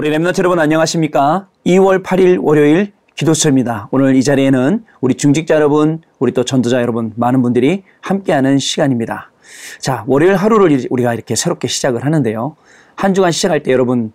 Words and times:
우리 0.00 0.08
랩런트 0.08 0.38
여러분 0.38 0.58
안녕하십니까? 0.58 1.46
2월 1.66 2.02
8일 2.02 2.38
월요일 2.40 2.94
기도처입니다. 3.16 3.90
오늘 3.90 4.16
이 4.16 4.22
자리에는 4.22 4.82
우리 5.02 5.14
중직자 5.14 5.56
여러분, 5.56 6.00
우리 6.18 6.32
또 6.32 6.42
전도자 6.42 6.80
여러분, 6.80 7.12
많은 7.16 7.42
분들이 7.42 7.84
함께하는 8.00 8.58
시간입니다. 8.58 9.30
자, 9.78 10.04
월요일 10.06 10.36
하루를 10.36 10.86
우리가 10.88 11.12
이렇게 11.12 11.36
새롭게 11.36 11.68
시작을 11.68 12.06
하는데요. 12.06 12.56
한 12.96 13.12
주간 13.12 13.30
시작할 13.30 13.62
때 13.62 13.72
여러분, 13.72 14.14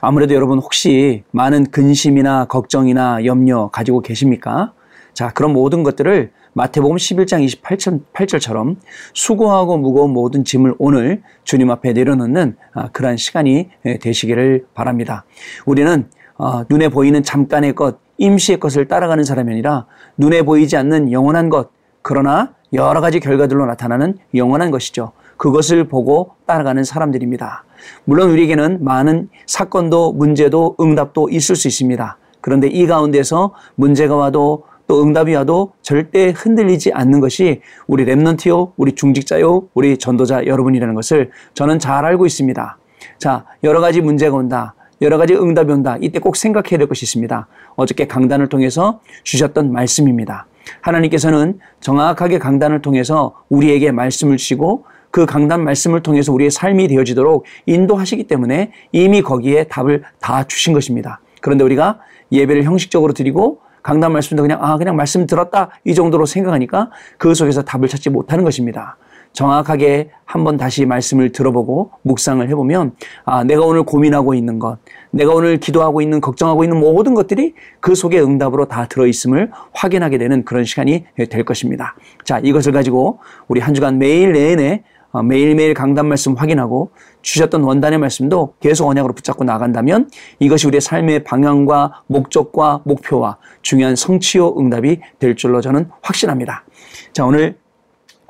아무래도 0.00 0.34
여러분 0.34 0.58
혹시 0.58 1.22
많은 1.32 1.66
근심이나 1.70 2.46
걱정이나 2.46 3.26
염려 3.26 3.68
가지고 3.68 4.00
계십니까? 4.00 4.72
자, 5.12 5.32
그런 5.34 5.52
모든 5.52 5.82
것들을 5.82 6.30
마태복음 6.56 6.96
11장 6.96 7.46
28절처럼 7.46 8.76
수고하고 9.12 9.76
무거운 9.76 10.14
모든 10.14 10.42
짐을 10.42 10.74
오늘 10.78 11.20
주님 11.44 11.70
앞에 11.70 11.92
내려놓는 11.92 12.56
아, 12.72 12.88
그러한 12.92 13.18
시간이 13.18 13.68
되시기를 14.00 14.64
바랍니다. 14.72 15.26
우리는 15.66 16.08
어, 16.38 16.62
눈에 16.70 16.88
보이는 16.88 17.22
잠깐의 17.22 17.74
것, 17.74 17.98
임시의 18.16 18.58
것을 18.58 18.88
따라가는 18.88 19.22
사람이 19.22 19.52
아니라 19.52 19.84
눈에 20.16 20.42
보이지 20.42 20.78
않는 20.78 21.12
영원한 21.12 21.50
것, 21.50 21.68
그러나 22.00 22.54
여러 22.72 23.02
가지 23.02 23.20
결과들로 23.20 23.66
나타나는 23.66 24.16
영원한 24.34 24.70
것이죠. 24.70 25.12
그것을 25.36 25.88
보고 25.88 26.36
따라가는 26.46 26.84
사람들입니다. 26.84 27.64
물론 28.04 28.30
우리에게는 28.30 28.82
많은 28.82 29.28
사건도 29.46 30.14
문제도 30.14 30.74
응답도 30.80 31.28
있을 31.28 31.54
수 31.54 31.68
있습니다. 31.68 32.16
그런데 32.40 32.68
이 32.68 32.86
가운데서 32.86 33.52
문제가 33.74 34.16
와도 34.16 34.64
또 34.86 35.02
응답이 35.02 35.34
와도 35.34 35.72
절대 35.82 36.32
흔들리지 36.36 36.92
않는 36.92 37.20
것이 37.20 37.60
우리 37.86 38.04
랩넌티요, 38.04 38.72
우리 38.76 38.92
중직자요, 38.92 39.68
우리 39.74 39.98
전도자 39.98 40.46
여러분이라는 40.46 40.94
것을 40.94 41.30
저는 41.54 41.78
잘 41.78 42.04
알고 42.04 42.26
있습니다. 42.26 42.78
자, 43.18 43.44
여러 43.64 43.80
가지 43.80 44.00
문제가 44.00 44.36
온다. 44.36 44.74
여러 45.00 45.18
가지 45.18 45.34
응답이 45.34 45.72
온다. 45.72 45.98
이때 46.00 46.18
꼭 46.18 46.36
생각해야 46.36 46.78
될 46.78 46.88
것이 46.88 47.04
있습니다. 47.04 47.46
어저께 47.74 48.06
강단을 48.06 48.48
통해서 48.48 49.00
주셨던 49.24 49.72
말씀입니다. 49.72 50.46
하나님께서는 50.80 51.58
정확하게 51.80 52.38
강단을 52.38 52.82
통해서 52.82 53.34
우리에게 53.48 53.92
말씀을 53.92 54.36
주시고 54.36 54.84
그 55.10 55.26
강단 55.26 55.64
말씀을 55.64 56.02
통해서 56.02 56.32
우리의 56.32 56.50
삶이 56.50 56.88
되어지도록 56.88 57.44
인도하시기 57.66 58.24
때문에 58.24 58.72
이미 58.92 59.22
거기에 59.22 59.64
답을 59.64 60.02
다 60.20 60.44
주신 60.44 60.72
것입니다. 60.72 61.20
그런데 61.40 61.64
우리가 61.64 62.00
예배를 62.32 62.64
형식적으로 62.64 63.12
드리고 63.12 63.60
강단 63.86 64.12
말씀도 64.12 64.42
그냥 64.42 64.58
아 64.60 64.76
그냥 64.78 64.96
말씀 64.96 65.28
들었다 65.28 65.70
이 65.84 65.94
정도로 65.94 66.26
생각하니까 66.26 66.90
그 67.18 67.34
속에서 67.34 67.62
답을 67.62 67.86
찾지 67.86 68.10
못하는 68.10 68.42
것입니다. 68.42 68.96
정확하게 69.32 70.10
한번 70.24 70.56
다시 70.56 70.84
말씀을 70.86 71.30
들어보고 71.30 71.92
묵상을 72.02 72.48
해보면 72.48 72.96
아 73.24 73.44
내가 73.44 73.64
오늘 73.64 73.84
고민하고 73.84 74.34
있는 74.34 74.58
것, 74.58 74.78
내가 75.12 75.34
오늘 75.34 75.58
기도하고 75.58 76.00
있는 76.00 76.20
걱정하고 76.20 76.64
있는 76.64 76.80
모든 76.80 77.14
것들이 77.14 77.54
그 77.78 77.94
속에 77.94 78.18
응답으로 78.18 78.64
다 78.64 78.88
들어 78.88 79.06
있음을 79.06 79.52
확인하게 79.72 80.18
되는 80.18 80.44
그런 80.44 80.64
시간이 80.64 81.04
될 81.30 81.44
것입니다. 81.44 81.94
자 82.24 82.40
이것을 82.40 82.72
가지고 82.72 83.20
우리 83.46 83.60
한 83.60 83.72
주간 83.72 83.98
매일 83.98 84.32
내내 84.32 84.82
어, 85.12 85.22
매일매일 85.22 85.74
강단 85.74 86.06
말씀 86.08 86.34
확인하고 86.34 86.90
주셨던 87.26 87.62
원단의 87.64 87.98
말씀도 87.98 88.54
계속 88.60 88.86
언약으로 88.86 89.12
붙잡고 89.12 89.42
나간다면 89.42 90.08
이것이 90.38 90.68
우리의 90.68 90.80
삶의 90.80 91.24
방향과 91.24 92.02
목적과 92.06 92.82
목표와 92.84 93.36
중요한 93.62 93.96
성취요 93.96 94.56
응답이 94.58 95.00
될 95.18 95.34
줄로 95.34 95.60
저는 95.60 95.90
확신합니다. 96.02 96.64
자, 97.12 97.24
오늘 97.24 97.58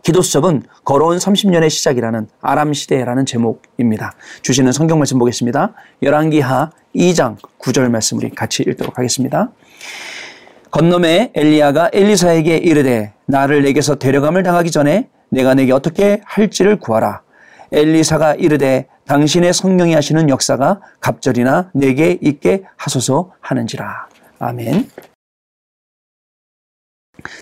기도 0.02 0.22
수첩은 0.22 0.62
걸어온 0.84 1.18
30년의 1.18 1.68
시작이라는 1.68 2.28
아람 2.40 2.72
시대라는 2.72 3.26
제목입니다. 3.26 4.14
주시는 4.40 4.72
성경 4.72 4.98
말씀 4.98 5.18
보겠습니다. 5.18 5.74
열왕기하 6.02 6.70
2장 6.94 7.36
9절 7.58 7.90
말씀 7.90 8.16
우리 8.16 8.30
같이 8.30 8.62
읽도록 8.62 8.96
하겠습니다. 8.96 9.50
건너에 10.70 11.32
엘리야가 11.34 11.90
엘리사에게 11.92 12.56
이르되 12.56 13.12
나를 13.26 13.62
내게서 13.62 13.96
데려감을 13.96 14.42
당하기 14.42 14.70
전에 14.70 15.10
내가 15.28 15.54
내게 15.54 15.72
어떻게 15.72 16.22
할지를 16.24 16.78
구하라. 16.78 17.25
엘리사가 17.72 18.34
이르되 18.34 18.86
당신의 19.06 19.52
성령이 19.52 19.94
하시는 19.94 20.28
역사가 20.28 20.80
갑절이나 21.00 21.70
내게 21.74 22.18
있게 22.20 22.64
하소서 22.76 23.32
하는지라. 23.40 24.08
아멘. 24.38 24.88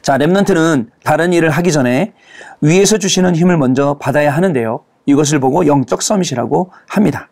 자, 0.03 0.17
랩런트는 0.19 0.91
다른 1.03 1.33
일을 1.33 1.51
하기 1.51 1.73
전에 1.73 2.13
위에서 2.61 2.99
주시는 2.99 3.35
힘을 3.35 3.57
먼저 3.59 3.99
받아야 3.99 4.35
하는데요. 4.35 4.85
이것을 5.07 5.41
보고 5.41 5.67
영적 5.67 6.03
서밋이라고 6.03 6.71
합니다. 6.89 7.29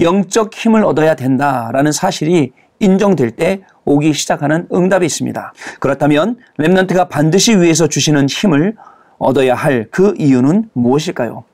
영적 0.00 0.54
힘을 0.54 0.84
얻어야 0.84 1.14
된다라는 1.14 1.92
사실이 1.92 2.52
인정될 2.78 3.32
때 3.32 3.62
오기 3.84 4.12
시작하는 4.12 4.66
응답이 4.72 5.06
있습니다. 5.06 5.52
그렇다면 5.80 6.38
랩런트가 6.58 7.08
반드시 7.08 7.56
위에서 7.56 7.86
주시는 7.88 8.26
힘을 8.28 8.76
얻어야 9.18 9.54
할 9.54 9.86
그 9.90 10.14
이유는 10.18 10.70
무엇일까요? 10.72 11.44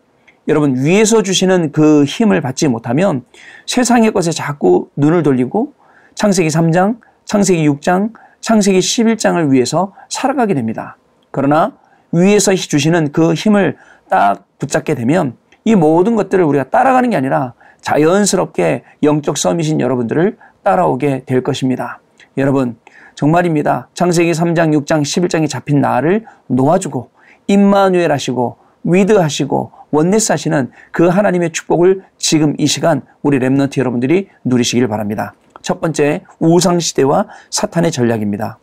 여러분, 0.49 0.77
위에서 0.83 1.23
주시는 1.23 1.73
그 1.73 2.05
힘을 2.05 2.41
받지 2.41 2.69
못하면 2.69 3.23
세상의 3.67 4.13
것에 4.13 4.31
자꾸 4.31 4.89
눈을 4.97 5.23
돌리고 5.23 5.75
창세기 6.15 6.49
3장, 6.49 6.97
창세기 7.27 7.69
6장, 7.69 8.13
창세기 8.41 8.79
11장을 8.79 9.51
위해서 9.51 9.93
살아가게 10.09 10.55
됩니다. 10.55 10.97
그러나 11.31 11.73
위에서 12.13 12.55
주시는 12.55 13.13
그 13.13 13.35
힘을 13.35 13.77
딱 14.09 14.47
붙잡게 14.59 14.95
되면 14.95 15.37
이 15.65 15.75
모든 15.75 16.17
것들을 16.17 16.43
우리가 16.43 16.71
따라가는 16.71 17.11
게 17.11 17.17
아니라 17.17 17.53
자연스럽게 17.83 18.85
영적 19.03 19.37
서밋인 19.37 19.81
여러분들을 19.81 20.39
따라오게 20.63 21.25
될 21.27 21.43
것입니다. 21.43 22.01
여러분, 22.39 22.79
정말입니다. 23.17 23.89
창세기 23.93 24.33
3장, 24.33 24.73
6장, 24.81 25.03
11장에 25.03 25.47
잡힌 25.47 25.83
나를 25.83 26.25
놓아주고 26.47 27.11
임마누엘 27.49 28.11
하시고 28.11 28.57
with 28.89 29.12
하시고 29.12 29.71
oneness 29.91 30.33
하시는 30.32 30.71
그 30.91 31.06
하나님의 31.06 31.53
축복을 31.53 32.03
지금 32.16 32.54
이 32.59 32.66
시간 32.66 33.03
우리 33.22 33.38
Remnant 33.39 33.79
여러분들이 33.78 34.28
누리시길 34.44 34.88
바랍니다. 34.88 35.34
첫 35.62 35.81
번째 35.81 36.22
우상 36.38 36.81
시대와 36.81 37.26
사탄의 37.50 37.93
전략입니다. 37.93 38.59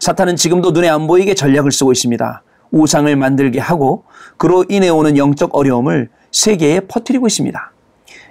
사탄은 0.00 0.36
지금도 0.36 0.70
눈에 0.70 0.88
안 0.88 1.06
보이게 1.06 1.34
전략을 1.34 1.70
쓰고 1.70 1.92
있습니다. 1.92 2.42
우상을 2.70 3.14
만들게 3.14 3.60
하고 3.60 4.04
그로 4.36 4.64
인해 4.68 4.88
오는 4.88 5.16
영적 5.16 5.54
어려움을 5.54 6.08
세계에 6.32 6.80
퍼뜨리고 6.80 7.26
있습니다. 7.26 7.72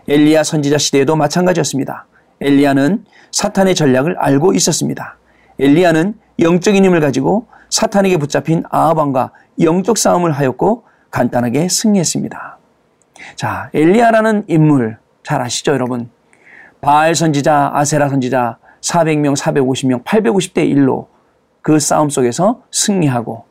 엘리야 0.07 0.43
선지자 0.43 0.79
시대에도 0.79 1.15
마찬가지였습니다. 1.15 2.07
엘리야는 2.41 3.05
사탄의 3.31 3.75
전략을 3.75 4.17
알고 4.17 4.53
있었습니다. 4.53 5.17
엘리야는 5.59 6.15
영적인 6.39 6.83
힘을 6.83 6.99
가지고 6.99 7.47
사탄에게 7.73 8.17
붙잡힌 8.17 8.63
아합왕과 8.69 9.31
영적 9.59 9.97
싸움을 9.97 10.31
하였고 10.31 10.83
간단하게 11.09 11.69
승리했습니다. 11.69 12.59
자, 13.35 13.71
엘리야라는 13.73 14.45
인물 14.47 14.99
잘 15.23 15.41
아시죠, 15.41 15.71
여러분? 15.71 16.11
바알 16.81 17.15
선지자, 17.15 17.71
아세라 17.73 18.09
선지자 18.09 18.59
400명, 18.81 19.35
450명, 19.35 20.03
850대 20.03 20.71
1로 20.71 21.07
그 21.63 21.79
싸움 21.79 22.11
속에서 22.11 22.61
승리하고 22.69 23.45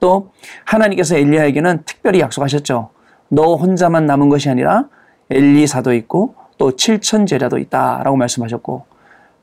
또 0.00 0.32
하나님께서 0.64 1.16
엘리야에게는 1.16 1.82
특별히 1.84 2.18
약속하셨죠. 2.18 2.90
너 3.28 3.54
혼자만 3.54 4.06
남은 4.06 4.28
것이 4.28 4.50
아니라 4.50 4.88
엘리사도 5.30 5.94
있고 5.94 6.34
또 6.56 6.72
7천 6.72 7.28
제자도 7.28 7.58
있다라고 7.58 8.16
말씀하셨고 8.16 8.86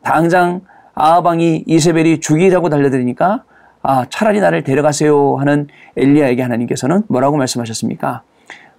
당장 0.03 0.61
아합왕이 0.93 1.63
이세벨이 1.67 2.19
죽이라고 2.19 2.67
달려드리니까 2.67 3.45
아, 3.87 4.05
차라리 4.09 4.39
나를 4.39 4.63
데려가세요 4.63 5.35
하는 5.37 5.67
엘리야에게 5.95 6.41
하나님께서는 6.41 7.03
뭐라고 7.07 7.37
말씀하셨습니까? 7.37 8.23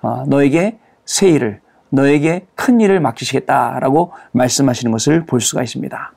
아, 0.02 0.24
너에게 0.26 0.78
새 1.04 1.28
일을, 1.28 1.60
너에게 1.90 2.46
큰 2.56 2.80
일을 2.80 3.00
맡기시겠다라고 3.00 4.12
말씀하시는 4.32 4.90
것을 4.90 5.24
볼 5.24 5.41
수가 5.41 5.62
있습니다. 5.62 6.12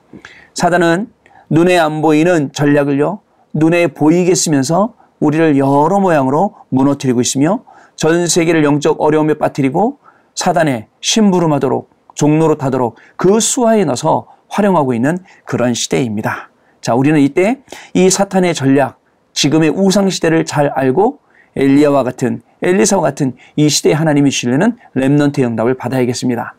사단은 0.55 1.07
눈에 1.49 1.77
안 1.77 2.01
보이는 2.01 2.51
전략을요, 2.51 3.19
눈에 3.53 3.87
보이게 3.87 4.33
쓰면서 4.33 4.93
우리를 5.19 5.57
여러 5.57 5.99
모양으로 5.99 6.55
무너뜨리고 6.69 7.21
있으며 7.21 7.63
전 7.95 8.27
세계를 8.27 8.63
영적 8.63 9.01
어려움에 9.01 9.35
빠뜨리고 9.35 9.99
사단의 10.33 10.87
심부름하도록 11.01 11.89
종로로 12.15 12.57
타도록 12.57 12.95
그 13.17 13.39
수하에 13.39 13.85
넣어서 13.85 14.27
활용하고 14.47 14.93
있는 14.93 15.17
그런 15.45 15.73
시대입니다. 15.73 16.48
자, 16.81 16.95
우리는 16.95 17.19
이때 17.19 17.59
이 17.93 18.09
사탄의 18.09 18.53
전략, 18.53 18.99
지금의 19.33 19.69
우상 19.69 20.09
시대를 20.09 20.45
잘 20.45 20.69
알고 20.69 21.19
엘리야와 21.55 22.03
같은 22.03 22.41
엘리사와 22.61 23.01
같은 23.01 23.33
이 23.55 23.69
시대에 23.69 23.93
하나님이 23.93 24.31
주시려는 24.31 24.77
렘넌트 24.93 25.41
응답을 25.41 25.75
받아야겠습니다. 25.75 26.55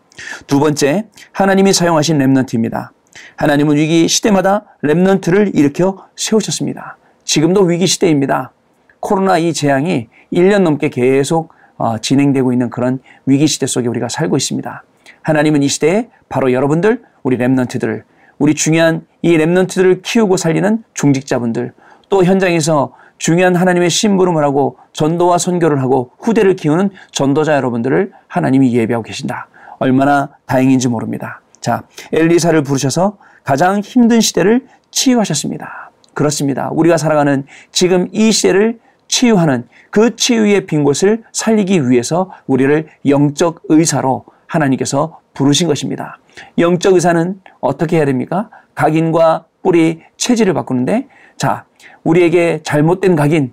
두 0.47 0.59
번째, 0.59 1.07
하나님이 1.33 1.73
사용하신 1.73 2.19
렘넌트입니다. 2.19 2.93
하나님은 3.37 3.77
위기 3.77 4.09
시대마다 4.09 4.65
렘넌트를 4.83 5.53
일으켜 5.55 6.07
세우셨습니다. 6.17 6.97
지금도 7.25 7.63
위기 7.63 7.87
시대입니다. 7.87 8.53
코로나 9.01 9.39
이 9.39 9.53
재앙이 9.53 10.09
1년 10.33 10.63
넘게 10.63 10.91
계속 10.91 11.53
어, 11.77 11.99
진행되고 11.99 12.53
있는 12.53 12.69
그런 12.69 12.99
위기 13.25 13.47
시대 13.47 13.67
속에 13.67 13.89
우리가 13.89 14.09
살고 14.09 14.37
있습니다. 14.37 14.85
하나님은 15.23 15.63
이 15.63 15.69
시대에 15.69 16.09
바로 16.29 16.53
여러분들, 16.53 17.03
우리 17.23 17.39
랩런트들, 17.39 18.03
우리 18.41 18.55
중요한 18.55 19.07
이 19.21 19.37
랩런트들을 19.37 20.01
키우고 20.03 20.39
살리는 20.39 20.83
중직자분들, 20.95 21.75
또 22.09 22.25
현장에서 22.25 22.95
중요한 23.19 23.55
하나님의 23.55 23.91
심부름을 23.91 24.43
하고 24.43 24.79
전도와 24.95 25.37
선교를 25.37 25.83
하고 25.83 26.11
후대를 26.19 26.57
키우는 26.57 26.89
전도자 27.13 27.55
여러분들을 27.55 28.13
하나님이 28.29 28.75
예배하고 28.75 29.05
계신다. 29.05 29.49
얼마나 29.79 30.31
다행인지 30.47 30.89
모릅니다. 30.89 31.43
자, 31.61 31.83
엘리사를 32.13 32.63
부르셔서 32.63 33.19
가장 33.45 33.81
힘든 33.81 34.23
시대를 34.23 34.67
치유하셨습니다. 34.91 35.91
그렇습니다. 36.15 36.71
우리가 36.73 36.97
살아가는 36.97 37.45
지금 37.73 38.09
이 38.11 38.33
시대를 38.33 38.79
치유하는 39.07 39.69
그 39.91 40.17
치유의 40.17 40.65
빈 40.65 40.83
곳을 40.83 41.25
살리기 41.33 41.91
위해서 41.91 42.31
우리를 42.47 42.87
영적 43.07 43.65
의사로 43.69 44.25
하나님께서 44.47 45.20
부르신 45.35 45.69
것입니다. 45.69 46.19
영적 46.59 46.95
의사는 46.95 47.41
어떻게 47.61 47.97
해야 47.97 48.05
됩니까? 48.05 48.51
각인과 48.75 49.45
뿌리 49.63 50.03
체질을 50.17 50.55
바꾸는데 50.55 51.09
자, 51.37 51.65
우리에게 52.05 52.61
잘못된 52.63 53.17
각인, 53.17 53.53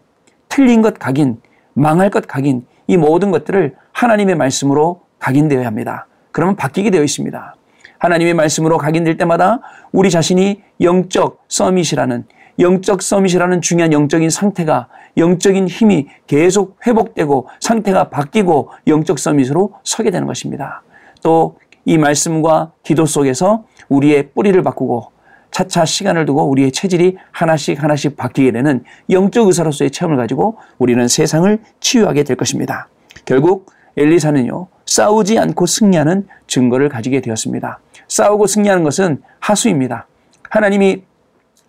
틀린 0.49 0.81
것 0.81 0.97
각인, 0.99 1.41
망할 1.73 2.09
것 2.09 2.27
각인, 2.27 2.65
이 2.87 2.97
모든 2.97 3.31
것들을 3.31 3.75
하나님의 3.91 4.35
말씀으로 4.35 5.01
각인되어야 5.19 5.65
합니다. 5.65 6.07
그러면 6.31 6.55
바뀌게 6.55 6.89
되어 6.91 7.03
있습니다. 7.03 7.55
하나님의 7.99 8.33
말씀으로 8.33 8.77
각인될 8.77 9.17
때마다 9.17 9.59
우리 9.91 10.09
자신이 10.09 10.61
영적 10.81 11.43
서밋이라는 11.47 12.25
영적 12.59 13.01
서밋이라는 13.01 13.61
중요한 13.61 13.93
영적인 13.93 14.29
상태가 14.29 14.87
영적인 15.17 15.67
힘이 15.67 16.07
계속 16.25 16.77
회복되고 16.85 17.47
상태가 17.59 18.09
바뀌고 18.09 18.69
영적 18.87 19.19
서밋으로 19.19 19.73
서게 19.83 20.11
되는 20.11 20.27
것입니다. 20.27 20.83
또 21.23 21.57
이 21.87 21.97
말씀과 21.97 22.73
기도 22.83 23.05
속에서 23.05 23.63
우리의 23.87 24.31
뿌리를 24.35 24.61
바꾸고 24.61 25.09
차차 25.51 25.85
시간을 25.85 26.25
두고 26.25 26.43
우리의 26.49 26.73
체질이 26.73 27.15
하나씩 27.31 27.81
하나씩 27.81 28.17
바뀌게 28.17 28.51
되는 28.51 28.83
영적 29.09 29.47
의사로서의 29.47 29.91
체험을 29.91 30.17
가지고 30.17 30.57
우리는 30.79 31.07
세상을 31.07 31.57
치유하게 31.79 32.23
될 32.25 32.35
것입니다. 32.35 32.89
결국 33.23 33.71
엘리사는요, 33.95 34.67
싸우지 34.85 35.39
않고 35.39 35.65
승리하는 35.65 36.27
증거를 36.47 36.89
가지게 36.89 37.21
되었습니다. 37.21 37.79
싸우고 38.09 38.47
승리하는 38.47 38.83
것은 38.83 39.23
하수입니다. 39.39 40.07
하나님이 40.49 41.03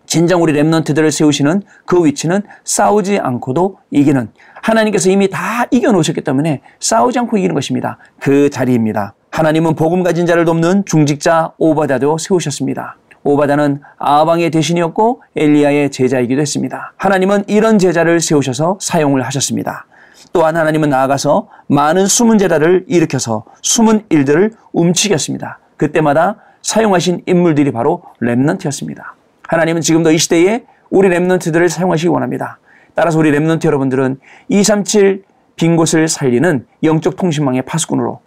진정 0.05 0.43
우리 0.43 0.51
랩런트들을 0.51 1.11
세우시는 1.11 1.61
그 1.85 2.03
위치는 2.05 2.41
싸우지 2.65 3.19
않고도 3.19 3.77
이기는 3.91 4.29
하나님께서 4.61 5.09
이미 5.09 5.29
다 5.29 5.65
이겨놓으셨기 5.71 6.21
때문에 6.21 6.59
싸우지 6.81 7.19
않고 7.19 7.37
이기는 7.37 7.55
것입니다. 7.55 7.97
그 8.19 8.49
자리입니다. 8.49 9.13
하나님은 9.39 9.75
복음 9.75 10.03
가진 10.03 10.25
자를 10.25 10.43
돕는 10.43 10.83
중직자 10.83 11.53
오바다도 11.57 12.17
세우셨습니다. 12.17 12.97
오바다는 13.23 13.79
아방의 13.97 14.51
대신이었고 14.51 15.23
엘리야의 15.33 15.91
제자이기도 15.91 16.41
했습니다. 16.41 16.91
하나님은 16.97 17.45
이런 17.47 17.79
제자를 17.79 18.19
세우셔서 18.19 18.79
사용을 18.81 19.21
하셨습니다. 19.21 19.85
또한 20.33 20.57
하나님은 20.57 20.89
나아가서 20.89 21.47
많은 21.67 22.07
숨은 22.07 22.37
제자를 22.37 22.83
일으켜서 22.89 23.45
숨은 23.61 24.07
일들을 24.09 24.51
움직였습니다. 24.73 25.59
그때마다 25.77 26.35
사용하신 26.61 27.23
인물들이 27.25 27.71
바로 27.71 28.03
Remnant였습니다. 28.21 29.03
하나님은 29.47 29.79
지금도 29.79 30.11
이 30.11 30.17
시대에 30.17 30.65
우리 30.89 31.07
Remnant들을 31.07 31.69
사용하시기 31.69 32.09
원합니다. 32.09 32.59
따라서 32.93 33.17
우리 33.17 33.31
Remnant 33.31 33.63
여러분들은 33.63 34.19
237 34.49 35.23
빈 35.55 35.77
곳을 35.77 36.09
살리는 36.09 36.65
영적 36.83 37.15
통신망의 37.15 37.61
파수꾼으로 37.61 38.19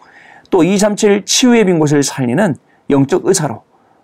또 0.53 0.63
237 0.63 1.25
치유의 1.25 1.65
빈 1.65 1.79
곳을 1.79 2.03
살리는 2.03 2.55
영적 2.91 3.25
의사로 3.25 3.63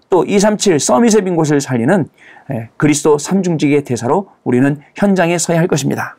또 0.10 0.26
237 0.26 0.80
summit의 0.80 1.24
빈 1.24 1.36
곳을 1.36 1.62
살리는 1.62 2.08
예, 2.52 2.70
그리스도 2.76 3.20
삼중직의 3.20 3.84
대사로 3.84 4.30
우리는 4.44 4.82
현장에 4.96 5.38
서야 5.38 5.60
할 5.60 5.68
것입니다. 5.68 6.18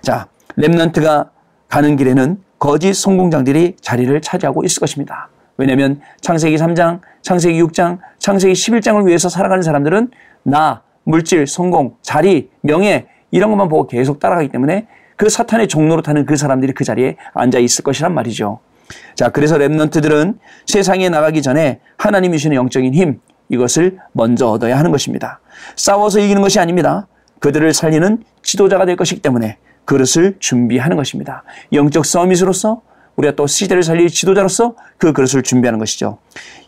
자, 0.00 0.26
Remnant가 0.56 1.28
가는 1.68 1.96
길에는 1.96 2.38
거짓 2.58 2.94
성공자들이 2.94 3.76
자리를 3.82 4.18
차지하고 4.22 4.64
있을 4.64 4.80
것입니다. 4.80 5.28
왜냐하면 5.58 6.00
창세기 6.22 6.56
3장, 6.56 7.00
창세기 7.20 7.62
6장, 7.64 7.98
창세기 8.18 8.54
11장을 8.54 9.06
위해서 9.06 9.28
살아가는 9.28 9.60
사람들은 9.60 10.10
나, 10.44 10.80
물질, 11.04 11.46
성공, 11.46 11.96
자리, 12.00 12.48
명예 12.62 13.06
이런 13.30 13.50
것만 13.50 13.68
보고 13.68 13.86
계속 13.86 14.18
따라가기 14.18 14.48
때문에 14.48 14.86
그 15.16 15.28
사탄의 15.28 15.68
종로로 15.68 16.00
타는 16.00 16.24
그 16.24 16.36
사람들이 16.36 16.72
그 16.72 16.84
자리에 16.84 17.16
앉아 17.34 17.58
있을 17.58 17.84
것이란 17.84 18.14
말이죠. 18.14 18.60
자, 19.14 19.28
그래서 19.28 19.56
랩런트들은 19.56 20.38
세상에 20.66 21.08
나가기 21.08 21.42
전에 21.42 21.80
하나님이 21.96 22.38
주시는 22.38 22.56
영적인 22.56 22.94
힘, 22.94 23.20
이것을 23.48 23.98
먼저 24.12 24.48
얻어야 24.48 24.78
하는 24.78 24.90
것입니다. 24.90 25.40
싸워서 25.76 26.20
이기는 26.20 26.42
것이 26.42 26.60
아닙니다. 26.60 27.06
그들을 27.40 27.72
살리는 27.72 28.22
지도자가 28.42 28.86
될 28.86 28.96
것이기 28.96 29.22
때문에 29.22 29.58
그릇을 29.84 30.36
준비하는 30.38 30.96
것입니다. 30.96 31.44
영적 31.72 32.04
summit으로서 32.04 32.82
우리가 33.16 33.34
또 33.34 33.46
시대를 33.46 33.82
살릴 33.82 34.08
지도자로서 34.08 34.76
그 34.96 35.12
그릇을 35.12 35.42
준비하는 35.42 35.78
것이죠. 35.78 36.18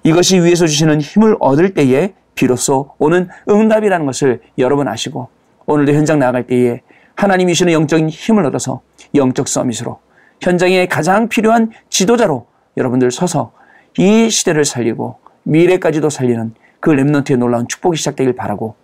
이것이 0.03 0.41
위에서 0.41 0.67
주시는 0.67 1.01
힘을 1.01 1.37
얻을 1.39 1.75
때에 1.75 2.15
비로소 2.35 2.95
오는 2.99 3.29
응답이라는 3.49 4.07
것을 4.07 4.41
여러분 4.59 4.89
아시고 4.89 5.29
오늘도 5.67 5.93
현장 5.93 6.19
나아갈 6.19 6.47
때에 6.47 6.81
하나님이 7.15 7.53
주시는 7.53 7.73
영적인 7.73 8.09
힘을 8.09 8.47
얻어서 8.47 8.81
영적 9.15 9.47
summit으로 9.47 10.01
현장에 10.41 10.87
가장 10.87 11.29
필요한 11.29 11.71
지도자로 11.89 12.47
여러분들 12.77 13.11
서서 13.11 13.53
이 13.99 14.31
시대를 14.31 14.65
살리고 14.65 15.19
미래까지도 15.43 16.11
살리는 16.11 16.55
그 16.81 16.91
Remnant의 16.93 17.37
놀라운 17.37 17.69
축복이 17.69 17.97
시작되길 17.97 18.35
바라고 18.35 18.75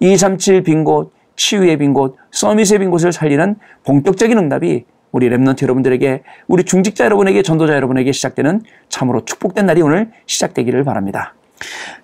237 0.00 0.62
빈 0.62 0.84
곳, 0.84 1.12
치유의 1.36 1.78
빈 1.78 1.92
곳, 1.92 2.16
summit의 2.32 2.80
빈 2.80 2.90
곳을 2.90 3.12
살리는 3.12 3.56
본격적인 3.84 4.36
응답이 4.36 4.84
우리 5.12 5.30
Remnant 5.30 5.62
여러분들에게 5.62 6.22
우리 6.48 6.64
중직자 6.64 7.04
여러분에게 7.04 7.42
전도자 7.42 7.74
여러분에게 7.74 8.10
시작되는 8.10 8.62
참으로 8.88 9.24
축복된 9.24 9.66
날이 9.66 9.80
오늘 9.82 10.10
시작되기를 10.26 10.82
바랍니다. 10.82 11.34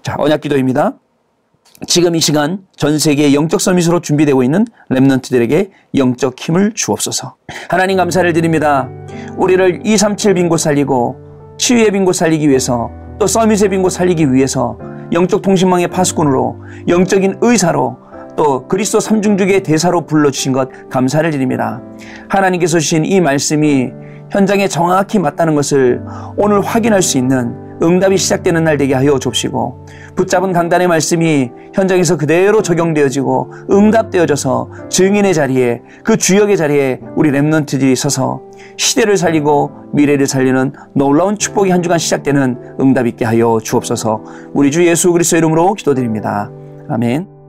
자, 0.03 0.15
언약 0.19 0.41
기도입니다. 0.43 0.95
지금 1.87 2.15
이 2.15 2.21
시간 2.21 2.59
전 2.77 2.99
세계 2.99 3.33
영적 3.33 3.59
summit으로 3.61 4.01
준비되고 4.01 4.43
있는 4.43 4.67
Remnant들에게 4.91 5.71
영적 5.97 6.39
힘을 6.39 6.73
주옵소서. 6.75 7.37
하나님 7.71 7.97
감사를 7.97 8.31
드립니다. 8.35 8.89
우리를 9.39 9.81
237 9.87 10.35
빈곳 10.35 10.61
살리고 10.61 11.17
치유의 11.57 11.93
빈곳 11.93 12.17
살리기 12.17 12.49
위해서 12.49 12.91
또 13.19 13.27
summit의 13.27 13.71
빈곳 13.71 13.91
살리기 13.93 14.31
위해서 14.31 14.79
영적 15.13 15.41
통신망의 15.41 15.89
파수꾼으로 15.89 16.57
영적인 16.89 17.39
의사로 17.41 17.97
또 18.37 18.69
그리스도 18.69 19.01
삼중죽의 19.01 19.63
대사로 19.63 20.05
불러주신 20.05 20.53
것 20.53 20.69
감사를 20.91 21.31
드립니다. 21.31 21.81
하나님께서 22.29 22.79
주신 22.79 23.07
이 23.07 23.21
말씀이 23.21 23.91
현장에 24.31 24.69
정확히 24.69 25.19
맞다는 25.19 25.55
것을 25.55 26.03
오늘 26.37 26.61
확인할 26.61 27.01
수 27.03 27.17
있는 27.17 27.70
응답이 27.83 28.17
시작되는 28.17 28.65
날 28.65 28.77
되게 28.77 28.95
하여 28.95 29.19
줍시고 29.19 29.87
붙잡은 30.17 30.53
강단의 30.53 30.89
말씀이 30.89 31.51
현장에서 31.75 32.17
그대로 32.17 32.63
적용되어지고 32.63 33.53
응답되어져서 33.71 34.71
증인의 34.89 35.35
자리에 35.35 35.83
그 36.05 36.17
주역의 36.17 36.57
자리에 36.57 37.01
우리 37.17 37.31
랩런트들이 37.31 37.97
서서 37.97 38.43
시대를 38.77 39.17
살리고 39.17 39.71
미래를 39.93 40.27
살리는 40.27 40.73
놀라운 40.95 41.39
축복이 41.39 41.71
한 41.71 41.83
주간 41.83 41.99
시작되는 41.99 42.77
응답 42.81 43.07
있게 43.07 43.25
하여 43.25 43.59
주옵소서 43.63 44.23
우리 44.53 44.71
주 44.71 44.87
예수 44.87 45.13
그리스도 45.13 45.37
이름으로 45.37 45.75
기도드립니다. 45.75 46.51
아멘. 46.89 47.40